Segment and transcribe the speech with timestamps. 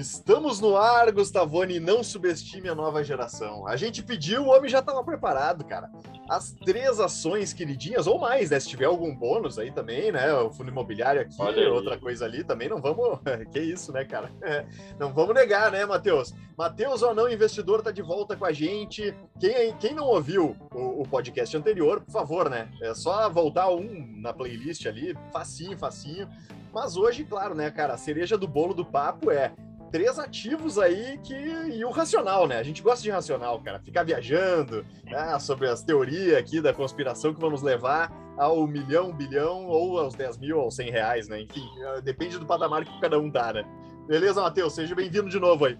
[0.00, 3.68] Estamos no ar, Gustavone, não subestime a nova geração.
[3.68, 5.90] A gente pediu, o homem já estava preparado, cara.
[6.26, 8.58] As três ações queridinhas, ou mais, né?
[8.58, 10.32] Se tiver algum bônus aí também, né?
[10.32, 11.36] O fundo imobiliário aqui,
[11.66, 13.18] outra coisa ali também, não vamos...
[13.52, 14.32] que isso, né, cara?
[14.40, 14.64] É,
[14.98, 16.32] não vamos negar, né, Matheus?
[16.56, 19.14] Matheus, ou não, investidor, tá de volta com a gente.
[19.38, 22.70] Quem, quem não ouviu o, o podcast anterior, por favor, né?
[22.80, 26.26] É só voltar um na playlist ali, facinho, facinho.
[26.72, 29.52] Mas hoje, claro, né, cara, a cereja do bolo do papo é
[29.90, 31.34] três ativos aí que.
[31.34, 32.56] E o racional, né?
[32.58, 33.78] A gente gosta de racional, cara.
[33.80, 35.38] Ficar viajando né?
[35.38, 40.14] sobre as teorias aqui da conspiração que vão nos levar ao milhão, bilhão, ou aos
[40.14, 41.42] 10 mil, aos 100 reais, né?
[41.42, 43.64] Enfim, eh, depende do patamar que cada um dá, né?
[44.06, 44.74] Beleza, Matheus?
[44.74, 45.78] Seja bem-vindo de novo aí.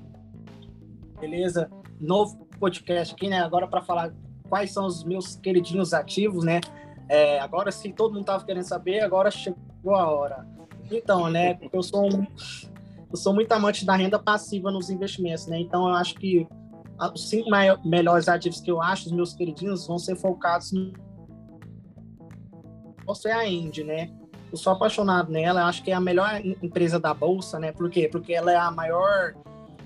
[1.19, 1.71] Beleza.
[1.99, 3.41] Novo podcast aqui, né?
[3.41, 4.13] Agora para falar
[4.49, 6.61] quais são os meus queridinhos ativos, né?
[7.09, 10.47] É, agora, se todo mundo tava querendo saber, agora chegou a hora.
[10.91, 11.59] Então, né?
[11.73, 12.27] Eu sou um
[13.11, 15.59] eu sou muito amante da renda passiva nos investimentos, né?
[15.59, 16.47] Então eu acho que
[17.13, 17.49] os cinco
[17.85, 20.93] melhores ativos que eu acho, os meus queridinhos, vão ser focados no.
[23.07, 24.11] Você é a Indy, né?
[24.53, 27.73] Eu sou apaixonado nela, acho que é a melhor empresa da bolsa, né?
[27.73, 28.09] Por quê?
[28.11, 29.35] Porque ela é a maior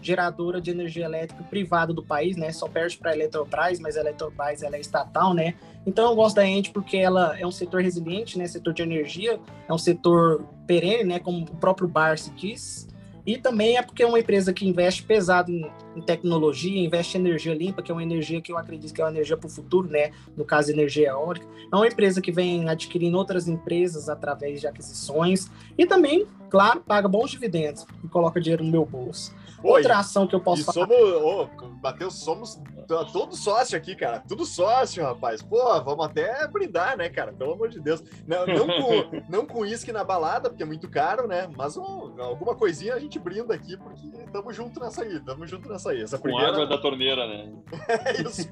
[0.03, 2.53] geradora de energia elétrica privada do país, né?
[2.53, 5.55] Só perde para a Eletrobras, mas a Eletrobras ela é estatal, né?
[5.87, 8.47] Então eu gosto da Ente porque ela é um setor resiliente, né?
[8.47, 11.19] Setor de energia, é um setor perene, né?
[11.19, 12.87] Como o próprio Barsi diz.
[13.27, 17.21] E também é porque é uma empresa que investe pesado em, em, tecnologia, investe em
[17.21, 19.51] energia limpa, que é uma energia que eu acredito que é uma energia para o
[19.51, 20.13] futuro, né?
[20.37, 21.47] No caso, energia eólica.
[21.73, 27.09] É uma empresa que vem adquirindo outras empresas através de aquisições e também, claro, paga
[27.09, 29.35] bons dividendos e coloca dinheiro no meu bolso.
[29.63, 30.87] Outra ação que eu posso falar.
[30.87, 34.23] Somos, oh, Bateu, somos todos sócio aqui, cara.
[34.27, 35.43] Tudo sócio, rapaz.
[35.43, 37.33] Pô, vamos até brindar, né, cara?
[37.33, 38.03] Pelo amor de Deus.
[38.27, 41.49] Não, não com, não com uísque na balada, porque é muito caro, né?
[41.57, 45.21] Mas um, alguma coisinha a gente brinda aqui, porque tamo junto nessa aí.
[45.21, 46.03] Tamo junto nessa aí.
[46.03, 46.53] Essa com primeira...
[46.53, 47.53] água da torneira, né?
[48.07, 48.49] é isso.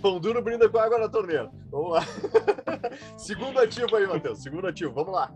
[0.00, 1.50] Pão duro brinda com água da torneira.
[1.70, 2.02] Vamos lá.
[3.16, 4.42] Segundo ativo aí, Matheus.
[4.42, 4.92] Segundo ativo.
[4.92, 5.30] Vamos lá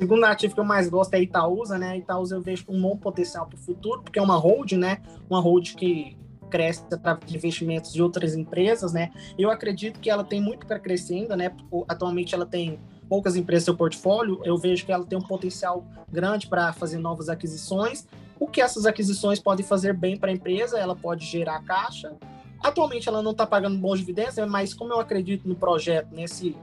[0.00, 1.98] segundo ativo que eu mais gosto é Itaúsa, né?
[1.98, 5.02] Itaúsa eu vejo com um bom potencial para o futuro, porque é uma hold, né?
[5.28, 6.16] Uma hold que
[6.50, 9.10] cresce através de investimentos de outras empresas, né?
[9.38, 11.52] Eu acredito que ela tem muito para crescer ainda, né?
[11.88, 12.78] Atualmente ela tem
[13.08, 16.98] poucas empresas no seu portfólio, eu vejo que ela tem um potencial grande para fazer
[16.98, 18.06] novas aquisições.
[18.38, 22.14] O que essas aquisições podem fazer bem para a empresa, ela pode gerar caixa.
[22.62, 24.46] Atualmente ela não está pagando bons dividendos, né?
[24.46, 26.56] mas como eu acredito no projeto, nesse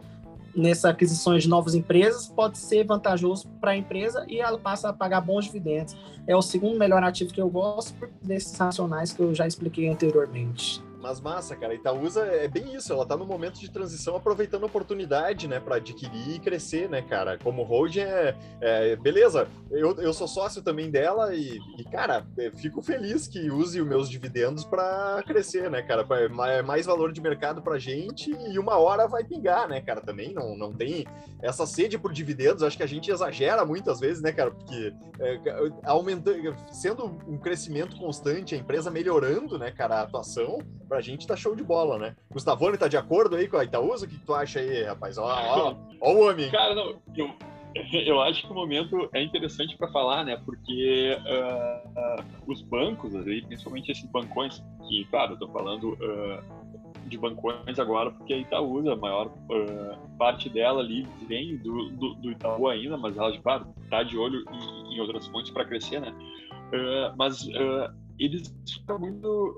[0.57, 4.93] nessa aquisições de novas empresas pode ser vantajoso para a empresa e ela passa a
[4.93, 5.95] pagar bons dividendos.
[6.25, 10.86] É o segundo melhor ativo que eu gosto desses racionais que eu já expliquei anteriormente.
[11.07, 11.73] Mas massa, cara.
[11.73, 15.77] Itaúsa é bem isso, ela tá no momento de transição aproveitando a oportunidade, né, para
[15.77, 17.37] adquirir e crescer, né, cara.
[17.37, 19.47] Como holding é, é beleza.
[19.71, 24.09] Eu, eu sou sócio também dela e, e cara, fico feliz que use os meus
[24.09, 26.05] dividendos para crescer, né, cara.
[26.49, 30.33] É mais valor de mercado pra gente e uma hora vai pingar, né, cara, também.
[30.33, 31.05] Não, não tem
[31.41, 35.39] essa sede por dividendos, acho que a gente exagera muitas vezes, né, cara, porque é,
[35.85, 40.59] aumentando, sendo um crescimento constante, a empresa melhorando, né, cara, a atuação,
[40.97, 42.15] pra gente tá show de bola, né?
[42.31, 44.07] Gustavone tá de acordo aí com a Itaúsa?
[44.07, 45.19] O que tu acha aí, rapaz?
[45.19, 46.49] Ó, ó, ó o homem.
[46.49, 47.29] Cara, não, eu,
[48.03, 50.41] eu acho que o momento é interessante para falar, né?
[50.43, 53.13] Porque uh, uh, os bancos,
[53.45, 58.93] principalmente esses bancões, que, claro, eu tô falando uh, de bancões agora, porque a Itaúsa,
[58.93, 59.31] a maior
[60.17, 64.43] parte dela ali vem do, do, do, Itaú ainda, mas ela, claro, tá de olho
[64.51, 66.11] em, em outras fontes para crescer, né?
[67.15, 67.47] mas
[68.19, 69.57] eles ficam muito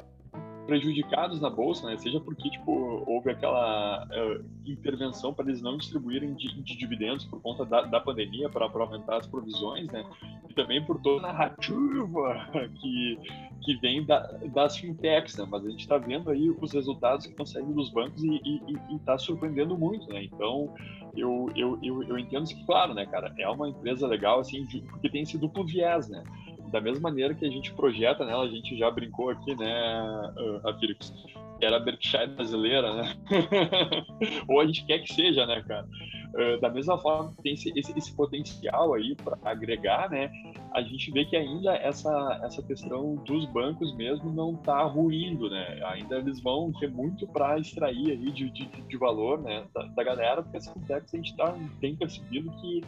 [0.65, 1.97] prejudicados na bolsa, né?
[1.97, 7.41] Seja porque tipo houve aquela uh, intervenção para eles não distribuírem de, de, dividendos por
[7.41, 10.05] conta da, da pandemia para aumentar as provisões, né?
[10.47, 12.49] E também por toda a narrativa
[12.79, 13.19] que
[13.61, 14.19] que vem da,
[14.53, 15.45] das fintechs, né?
[15.49, 18.61] Mas a gente está vendo aí os resultados que estão saindo dos bancos e
[18.95, 20.23] está surpreendendo muito, né?
[20.23, 20.73] Então
[21.15, 24.81] eu, eu, eu, eu entendo que claro, né, cara, é uma empresa legal assim de,
[24.81, 26.23] porque tem esse duplo viés, né?
[26.69, 30.33] Da mesma maneira que a gente projeta nela, a gente já brincou aqui, né,
[30.63, 31.13] Rafirix,
[31.59, 33.15] que era a Berkshire brasileira, né?
[34.47, 35.87] Ou a gente quer que seja, né, cara?
[36.29, 40.31] Uh, da mesma forma que tem esse, esse, esse potencial aí para agregar, né?
[40.73, 45.79] A gente vê que ainda essa, essa questão dos bancos mesmo não está ruindo, né?
[45.85, 50.03] Ainda eles vão ter muito para extrair aí de, de, de valor, né, da, da,
[50.03, 52.81] galera, porque as a gente tá, tem percebido que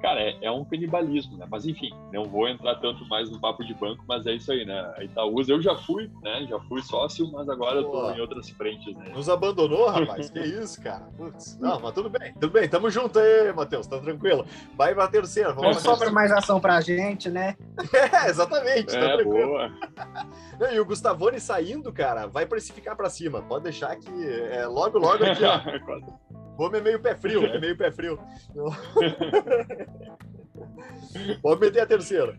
[0.00, 1.46] cara, é, é, um canibalismo, né?
[1.50, 4.64] Mas enfim, não vou entrar tanto mais no papo de banco, mas é isso aí,
[4.64, 4.94] né?
[4.96, 6.46] A Itaúsa, eu já fui, né?
[6.48, 9.10] Já fui sócio, mas agora Pô, eu tô em outras frentes, né?
[9.14, 10.30] Nos abandonou, rapaz?
[10.30, 11.08] que isso, cara?
[11.16, 14.46] Putz, não, mas tudo bem, tudo bem, tamo junto aí, Matheus, tá tranquilo.
[14.76, 17.56] Vai pra terceira, vamos Não sobra mais ação pra gente, né?
[17.92, 19.48] é, exatamente, tá é, tranquilo.
[19.48, 19.70] Boa.
[20.58, 23.42] Não, e o Gustavone saindo, cara, vai precificar pra cima.
[23.42, 25.58] Pode deixar que é, logo, logo aqui, ó.
[26.58, 28.18] Homem é meio pé frio, é meio pé frio.
[31.40, 32.36] Pode meter a terceira.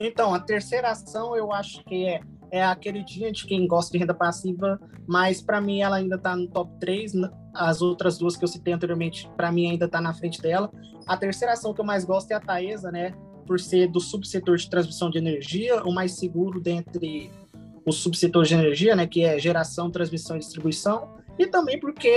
[0.00, 3.98] Então, a terceira ação eu acho que é, é a queridinha de quem gosta de
[3.98, 7.12] renda passiva, mas para mim ela ainda está no top 3.
[7.54, 10.72] As outras duas que eu citei anteriormente, para mim ainda está na frente dela.
[11.06, 13.12] A terceira ação que eu mais gosto é a Taesa, né?
[13.46, 17.30] Por ser do subsetor de transmissão de energia, o mais seguro dentre
[17.84, 19.06] os subsetores de energia, né?
[19.06, 22.08] Que é geração, transmissão e distribuição e também porque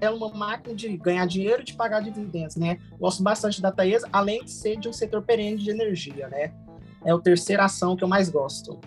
[0.00, 2.78] é uma máquina de ganhar dinheiro e de pagar dividendos, né?
[2.98, 6.52] Gosto bastante da Taesa, além de ser de um setor perene de energia, né?
[7.04, 8.78] É a terceira ação que eu mais gosto.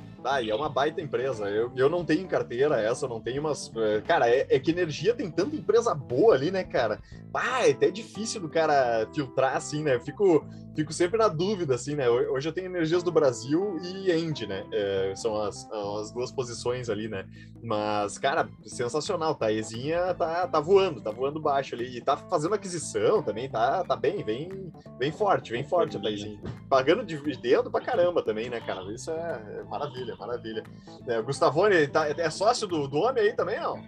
[0.41, 1.49] E é uma baita empresa.
[1.49, 3.71] Eu, eu não tenho carteira essa, não tenho umas.
[3.75, 6.99] É, cara, é, é, que energia tem tanta empresa boa ali, né, cara?
[7.33, 9.95] Ah, é até difícil do cara filtrar assim, né?
[9.95, 10.43] Eu fico,
[10.75, 12.09] fico sempre na dúvida, assim, né?
[12.09, 14.65] Hoje eu tenho Energias do Brasil e End, né?
[14.71, 17.25] É, são as, as duas posições ali, né?
[17.61, 19.35] Mas, cara, sensacional.
[19.35, 19.51] Tá?
[19.51, 21.97] Ezinha tá, tá voando, tá voando baixo ali.
[21.97, 26.39] E tá fazendo aquisição também, tá, tá bem, bem, bem forte, bem forte a Taizinha.
[26.69, 28.91] Pagando dividendo pra caramba também, né, cara?
[28.91, 30.63] Isso é maravilha, maravilha.
[31.07, 33.81] É, Gustavone tá, é sócio do, do homem aí também, não?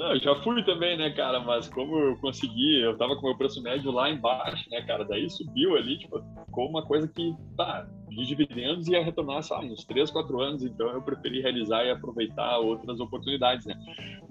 [0.00, 1.40] Não, já fui também, né, cara?
[1.40, 5.04] Mas como eu consegui, eu tava com meu preço médio lá embaixo, né, cara?
[5.04, 9.84] Daí subiu ali, tipo, ficou uma coisa que, tá, de dividendos ia retornar, sabe, uns
[9.84, 13.74] 3, 4 anos, então eu preferi realizar e aproveitar outras oportunidades, né?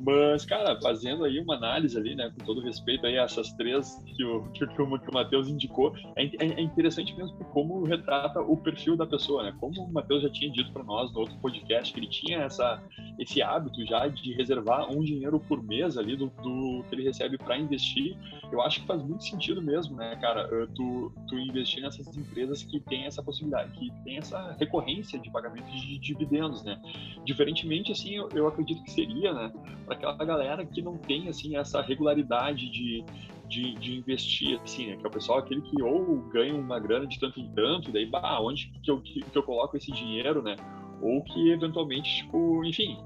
[0.02, 4.02] Mas, cara, fazendo aí uma análise ali, né, com todo respeito aí a essas três
[4.06, 7.84] que o, que, que o, que o Matheus indicou, é, é, é, interessante mesmo como
[7.84, 9.54] retrata o perfil da pessoa, né?
[9.60, 12.82] Como o Matheus já tinha dito para nós no outro podcast que ele tinha essa,
[13.20, 17.38] esse hábito já de reservar um dinheiro por mês ali do, do que ele recebe
[17.38, 18.18] para investir,
[18.52, 22.80] eu acho que faz muito sentido mesmo, né, cara, tu, tu investir nessas empresas que
[22.80, 26.82] têm essa possibilidade que tem essa recorrência de pagamento de dividendos, né?
[27.26, 29.52] Diferentemente, assim, eu, eu acredito que seria, né,
[29.86, 33.04] para aquela galera que não tem, assim, essa regularidade de,
[33.48, 34.98] de, de, investir, assim, né?
[34.98, 38.06] Que é o pessoal aquele que ou ganha uma grana de tanto em tanto, daí,
[38.06, 40.56] bah, onde que eu, que, que eu coloco esse dinheiro, né?
[41.02, 42.98] Ou que eventualmente, tipo, enfim,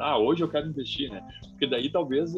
[0.00, 1.22] ah, hoje eu quero investir, né?
[1.50, 2.34] Porque daí talvez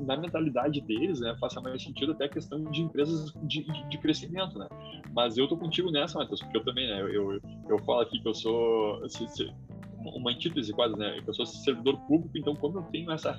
[0.00, 3.98] na mentalidade deles, né, faça mais sentido até a questão de empresas de, de, de
[3.98, 4.68] crescimento, né?
[5.14, 8.18] Mas eu tô contigo nessa, Matheus, porque eu também, né, eu, eu, eu falo aqui
[8.18, 9.52] que eu sou, se, se,
[10.04, 11.20] uma antítese quase, né?
[11.26, 13.36] Eu sou servidor público, então como eu tenho essa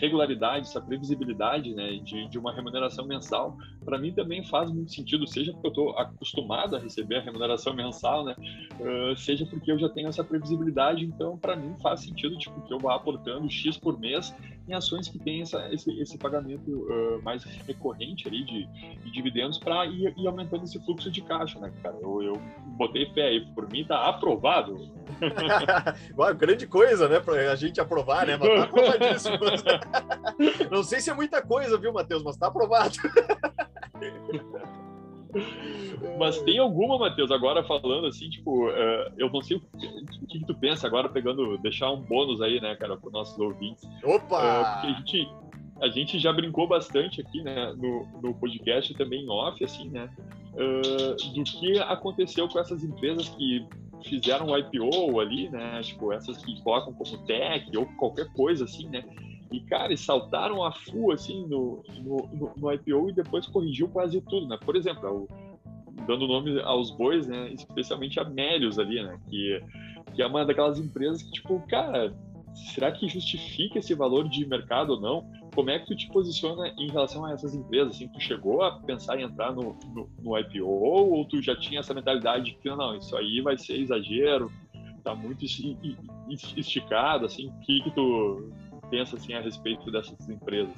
[0.00, 5.26] regularidade, essa previsibilidade, né, de, de uma remuneração mensal, para mim também faz muito sentido,
[5.26, 8.36] seja porque eu estou acostumado a receber a remuneração mensal, né,
[8.80, 12.72] uh, seja porque eu já tenho essa previsibilidade, então para mim faz sentido, tipo, que
[12.72, 14.34] eu vá aportando X por mês
[14.68, 18.66] em ações que têm essa, esse, esse pagamento uh, mais recorrente ali de,
[19.02, 21.96] de dividendos para ir, ir, aumentando esse fluxo de caixa, né, cara?
[22.02, 22.34] Eu, eu
[22.76, 24.76] botei fé aí, por mim tá aprovado.
[26.36, 28.36] grande coisa, né, para a gente aprovar, né?
[28.36, 29.38] Mas tá aprovadíssimo.
[30.70, 32.96] Não sei se é muita coisa, viu, Matheus, mas tá aprovado.
[36.18, 39.86] Mas tem alguma, Matheus, agora falando assim, tipo, uh, eu não sei o que,
[40.22, 43.84] o que, tu pensa agora, pegando, deixar um bônus aí, né, cara, para nossos ouvintes.
[44.02, 44.38] Opa!
[44.38, 45.28] Uh, porque a gente,
[45.82, 50.08] a gente já brincou bastante aqui, né, no, no podcast também off, assim, né,
[50.54, 53.66] uh, do que aconteceu com essas empresas que
[54.04, 58.88] fizeram o IPO ali, né, tipo, essas que colocam como tech ou qualquer coisa assim,
[58.88, 59.04] né,
[59.50, 64.20] e, cara, eles saltaram a full, assim, no, no, no, IPO e depois corrigiu quase
[64.20, 64.58] tudo, né?
[64.62, 65.28] Por exemplo, o,
[66.06, 67.50] dando nome aos bois, né?
[67.52, 69.18] Especialmente a Melios ali, né?
[69.28, 69.62] Que,
[70.14, 72.14] que é uma daquelas empresas que, tipo, cara,
[72.54, 75.30] será que justifica esse valor de mercado ou não?
[75.58, 77.96] Como é que tu te posiciona em relação a essas empresas?
[77.96, 81.80] Assim, tu chegou a pensar em entrar no, no, no IPO ou tu já tinha
[81.80, 84.52] essa mentalidade de que, não, isso aí vai ser exagero,
[85.02, 88.52] tá muito esticado, assim, o que que tu
[88.88, 90.76] pensa assim a respeito dessas empresas?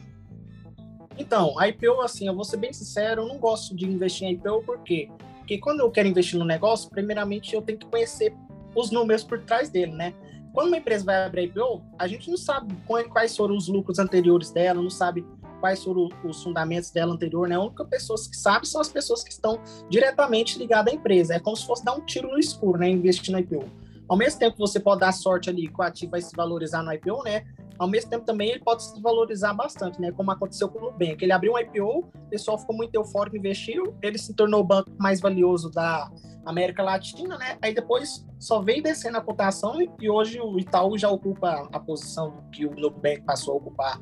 [1.18, 4.32] Então, a IPO, assim, eu vou ser bem sincero, eu não gosto de investir em
[4.32, 5.10] IPO, por quê?
[5.40, 8.34] Porque quando eu quero investir no negócio, primeiramente eu tenho que conhecer
[8.74, 10.14] os números por trás dele, né?
[10.52, 14.50] Quando uma empresa vai abrir IPO, a gente não sabe quais foram os lucros anteriores
[14.50, 15.24] dela, não sabe
[15.60, 17.54] quais foram os fundamentos dela anterior, né?
[17.54, 21.34] A única pessoas que sabem são as pessoas que estão diretamente ligadas à empresa.
[21.34, 22.88] É como se fosse dar um tiro no escuro, né?
[22.88, 23.64] Investir no IPO.
[24.08, 26.92] Ao mesmo tempo você pode dar sorte ali que o ativo vai se valorizar no
[26.92, 27.44] IPO, né?
[27.80, 30.12] Ao mesmo tempo também ele pode se valorizar bastante, né?
[30.12, 31.16] Como aconteceu com o Nubank.
[31.24, 34.90] Ele abriu um IPO, o pessoal ficou muito eufórico, investiu, ele se tornou o banco
[34.98, 36.10] mais valioso da
[36.44, 37.56] América Latina, né?
[37.62, 42.44] Aí depois só veio descendo a cotação e hoje o Itaú já ocupa a posição
[42.52, 43.98] que o Nubank passou a ocupar.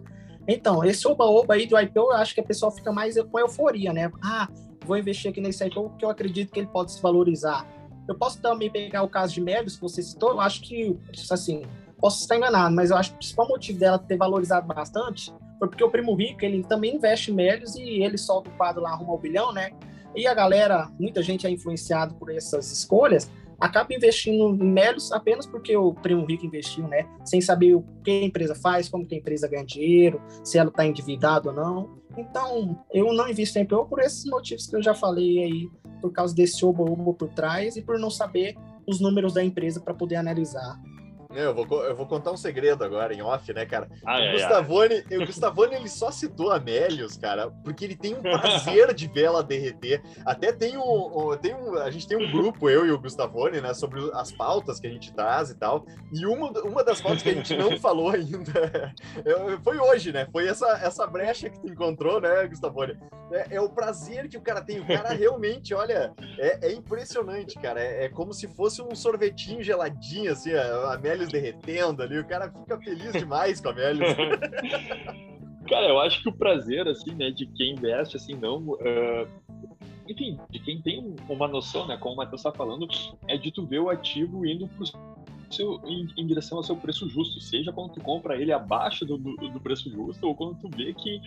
[0.48, 3.92] Então, esse oba-oba aí do IPO, eu acho que a pessoa fica mais com euforia,
[3.92, 4.10] né?
[4.24, 4.48] Ah,
[4.84, 7.64] vou investir aqui nesse IPO porque eu acredito que ele pode se valorizar.
[8.08, 10.98] Eu posso também pegar o caso de Melios, que você citou, eu acho que,
[11.30, 11.62] assim,
[12.00, 15.68] posso estar enganado, mas eu acho que o principal motivo dela ter valorizado bastante foi
[15.68, 18.94] porque o Primo Rico, ele também investe em Melios e ele solta o quadro lá
[18.94, 19.70] rumo ao bilhão, né?
[20.14, 25.46] E a galera, muita gente é influenciado por essas escolhas, acaba investindo em Melios apenas
[25.46, 27.08] porque o Primo Rico investiu, né?
[27.24, 30.70] Sem saber o que a empresa faz, como que a empresa ganha dinheiro, se ela
[30.70, 31.98] está endividada ou não.
[32.16, 36.12] Então, eu não invisto em IPO por esses motivos que eu já falei aí, por
[36.12, 40.16] causa desse obo-obo por trás e por não saber os números da empresa para poder
[40.16, 40.80] analisar.
[41.34, 43.88] Eu vou, eu vou contar um segredo agora, em off, né, cara?
[44.06, 45.18] Ai, o, Gustavone, ai.
[45.18, 49.24] o Gustavone, ele só citou a Melios, cara, porque ele tem um prazer de ver
[49.24, 50.02] ela derreter.
[50.24, 51.76] Até tem um, tem um...
[51.76, 54.90] A gente tem um grupo, eu e o Gustavone, né, sobre as pautas que a
[54.90, 55.84] gente traz e tal.
[56.12, 58.94] E uma, uma das pautas que a gente não falou ainda
[59.62, 60.26] foi hoje, né?
[60.32, 62.96] Foi essa, essa brecha que tu encontrou, né, Gustavone?
[63.30, 64.80] É, é o prazer que o cara tem.
[64.80, 67.80] O cara realmente, olha, é, é impressionante, cara.
[67.80, 72.26] É, é, como se fosse um sorvetinho geladinho, assim, a, a Melios derretendo ali, o
[72.26, 74.14] cara fica feliz demais com a Melios.
[75.68, 78.58] cara, eu acho que o prazer, assim, né, de quem investe, assim, não...
[78.58, 79.26] Uh,
[80.08, 82.88] enfim, de quem tem uma noção, né, como o Matheus está falando,
[83.28, 84.86] é de tu ver o ativo indo pro
[85.50, 89.16] seu, em, em, direção ao seu preço justo, seja quando tu compra ele abaixo do,
[89.16, 91.20] do, do, preço justo ou quando tu vê que,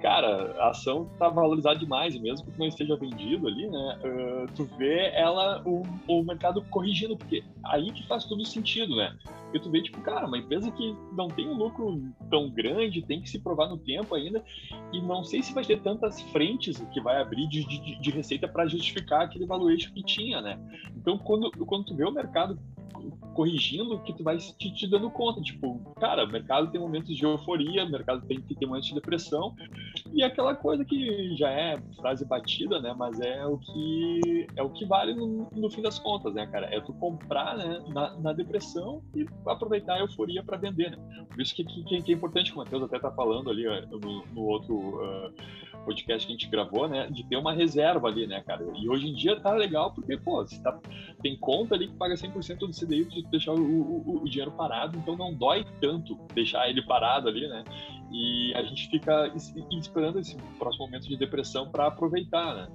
[0.00, 4.52] cara, a ação tá valorizada demais e mesmo que não esteja vendido ali, né, uh,
[4.54, 9.16] tu vê ela, o, o mercado corrigindo, porque aí que faz todo sentido, né?
[9.44, 13.22] Porque tu vê, tipo, cara, uma empresa que não tem um lucro tão grande, tem
[13.22, 14.44] que se provar no tempo ainda,
[14.92, 18.46] e não sei se vai ter tantas frentes que vai abrir de, de, de receita
[18.46, 20.58] para justificar aquele valuation que tinha, né?
[20.94, 22.58] Então, quando, quando tu vê o mercado
[23.38, 25.40] corrigindo que tu vai te, te, dando conta.
[25.40, 29.54] Tipo, cara, o mercado tem momentos de euforia, o mercado tem, tem momentos de depressão,
[30.12, 32.92] e aquela coisa que já é frase batida, né?
[32.98, 36.66] Mas é o que é o que vale no, no fim das contas, né, cara?
[36.74, 41.26] É tu comprar né, na, na depressão e aproveitar a euforia para vender, né?
[41.28, 44.26] Por isso que, que, que, é importante, como o Matheus até tá falando ali no,
[44.34, 44.74] no outro.
[44.74, 45.32] Uh,
[45.88, 48.62] podcast que a gente gravou, né, de ter uma reserva ali, né, cara?
[48.76, 50.78] E hoje em dia tá legal porque, pô, você tá,
[51.22, 54.98] tem conta ali que paga 100% do CDI de deixar o, o, o, dinheiro parado,
[54.98, 57.64] então não dói tanto deixar ele parado ali, né?
[58.12, 59.32] E a gente fica
[59.70, 62.68] esperando esse próximo momento de depressão para aproveitar, né?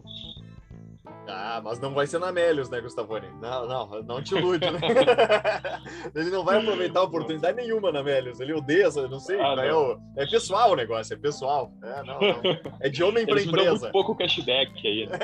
[1.27, 3.27] Ah, mas não vai ser na Melios, né, Gustavone?
[3.41, 4.79] Não, não, não te ilude, né?
[6.13, 8.39] ele não vai aproveitar a oportunidade nenhuma na Melios.
[8.39, 11.71] Ele odeia, não sei, ah, é, o, é, pessoal o negócio, é pessoal.
[11.81, 12.41] É, não, não.
[12.81, 13.69] é de homem para empresa.
[13.69, 15.17] Muito pouco cashback aí, né?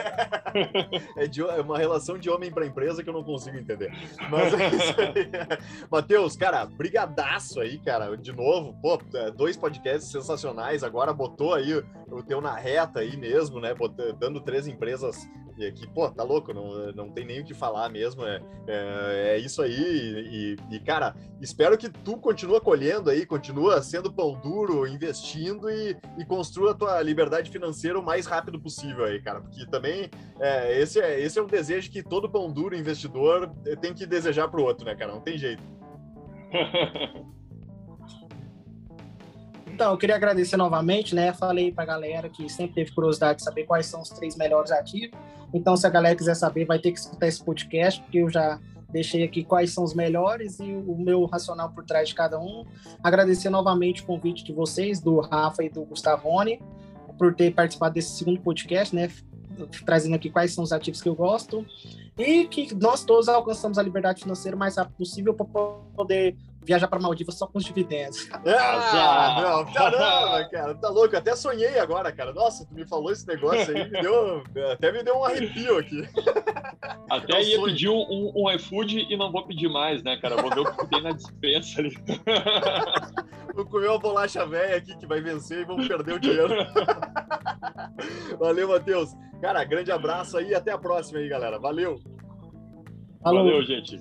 [1.17, 3.91] é, de, é uma relação de homem para empresa que eu não consigo entender.
[4.29, 5.59] Mas é isso aí.
[5.91, 8.73] Matheus, cara, brigadaço aí, cara, de novo.
[8.81, 10.83] Pô, é, dois podcasts sensacionais.
[10.83, 13.73] Agora botou aí o teu na reta aí mesmo, né?
[13.73, 15.27] Botando, dando três empresas
[15.71, 19.37] que, pô, tá louco, não, não tem nem o que falar mesmo, é, é, é
[19.37, 24.87] isso aí, e, e, cara, espero que tu continua colhendo aí, continua sendo pão duro,
[24.87, 29.65] investindo e, e construa a tua liberdade financeira o mais rápido possível aí, cara, porque
[29.67, 33.49] também é, esse, é, esse é um desejo que todo pão duro investidor
[33.81, 35.63] tem que desejar pro outro, né, cara, não tem jeito.
[39.79, 41.31] Então, eu queria agradecer novamente, né?
[41.31, 44.71] Falei para a galera que sempre teve curiosidade de saber quais são os três melhores
[44.71, 45.17] ativos.
[45.53, 48.59] Então, se a galera quiser saber, vai ter que escutar esse podcast, porque eu já
[48.91, 52.65] deixei aqui quais são os melhores e o meu racional por trás de cada um.
[53.03, 56.61] Agradecer novamente o convite de vocês, do Rafa e do Gustavone,
[57.17, 59.11] por ter participado desse segundo podcast, né?
[59.85, 61.65] Trazendo aqui quais são os ativos que eu gosto.
[62.17, 66.87] E que nós todos alcançamos a liberdade financeira o mais rápido possível para poder viajar
[66.87, 68.29] para Maldivas só com os dividendos.
[68.59, 71.13] Ah, não, caramba, cara, tá louco.
[71.13, 72.33] Eu até sonhei agora, cara.
[72.33, 76.07] Nossa, tu me falou esse negócio aí, me deu, até me deu um arrepio aqui.
[77.09, 77.67] Até é ia sonho.
[77.67, 80.41] pedir um, um, iFood e não vou pedir mais, né, cara?
[80.41, 81.95] Vou ver o que tem na dispensa ali.
[83.55, 86.55] Vou comer uma bolacha velha aqui que vai vencer e vamos perder o dinheiro.
[88.39, 89.09] Valeu, Matheus.
[89.41, 91.59] Cara, grande abraço aí e até a próxima aí, galera.
[91.59, 91.99] Valeu.
[93.21, 93.99] Valeu, Valeu gente.